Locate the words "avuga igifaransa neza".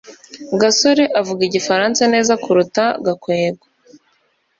1.19-2.33